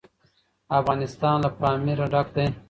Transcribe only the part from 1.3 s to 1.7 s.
له